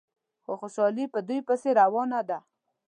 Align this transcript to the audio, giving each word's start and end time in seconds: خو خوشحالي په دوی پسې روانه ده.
خو 0.43 0.51
خوشحالي 0.61 1.05
په 1.13 1.19
دوی 1.27 1.39
پسې 1.47 1.69
روانه 1.81 2.19
ده. 2.29 2.37